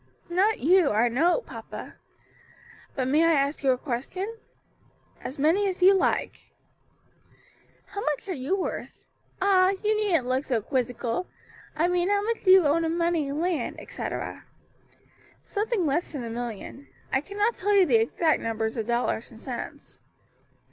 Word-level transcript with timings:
"Not 0.31 0.61
you, 0.61 0.89
I 0.89 1.09
know, 1.09 1.41
papa. 1.41 1.93
But 2.95 3.07
may 3.07 3.23
I 3.23 3.33
ask 3.33 3.63
you 3.63 3.69
a 3.69 3.77
question?" 3.77 4.35
"As 5.23 5.37
many 5.37 5.67
as 5.69 5.83
you 5.83 5.93
like." 5.93 6.49
"How 7.85 8.01
much 8.01 8.27
are 8.27 8.33
you 8.33 8.57
worth? 8.59 9.05
Ah! 9.43 9.73
you 9.83 9.95
needn't 9.95 10.25
look 10.25 10.43
so 10.43 10.59
quizzical. 10.59 11.27
I 11.75 11.87
mean 11.87 12.09
how 12.09 12.23
much 12.23 12.43
do 12.43 12.49
you 12.49 12.65
own 12.65 12.83
in 12.83 12.97
money, 12.97 13.31
land, 13.31 13.75
etc.?" 13.77 14.45
"Something 15.43 15.85
less 15.85 16.13
than 16.13 16.23
a 16.23 16.31
million; 16.31 16.87
I 17.13 17.21
cannot 17.21 17.53
tell 17.53 17.75
you 17.75 17.85
the 17.85 17.97
exact 18.01 18.41
number 18.41 18.65
of 18.65 18.87
dollars 18.87 19.29
and 19.29 19.39
cents." 19.39 20.01